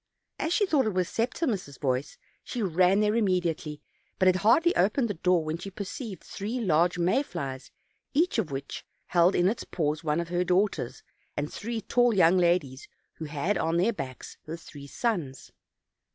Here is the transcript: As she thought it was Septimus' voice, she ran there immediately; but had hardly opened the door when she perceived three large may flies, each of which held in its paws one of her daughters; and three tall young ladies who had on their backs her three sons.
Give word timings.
As 0.39 0.51
she 0.51 0.65
thought 0.65 0.87
it 0.87 0.95
was 0.95 1.07
Septimus' 1.07 1.77
voice, 1.77 2.17
she 2.43 2.63
ran 2.63 3.01
there 3.01 3.13
immediately; 3.15 3.83
but 4.17 4.25
had 4.27 4.37
hardly 4.37 4.75
opened 4.75 5.07
the 5.07 5.13
door 5.13 5.43
when 5.43 5.59
she 5.59 5.69
perceived 5.69 6.23
three 6.23 6.59
large 6.59 6.97
may 6.97 7.21
flies, 7.21 7.69
each 8.15 8.39
of 8.39 8.49
which 8.49 8.83
held 9.05 9.35
in 9.35 9.47
its 9.47 9.63
paws 9.63 10.03
one 10.03 10.19
of 10.19 10.29
her 10.29 10.43
daughters; 10.43 11.03
and 11.37 11.53
three 11.53 11.81
tall 11.81 12.15
young 12.15 12.39
ladies 12.39 12.87
who 13.17 13.25
had 13.25 13.59
on 13.59 13.77
their 13.77 13.93
backs 13.93 14.37
her 14.47 14.57
three 14.57 14.87
sons. 14.87 15.51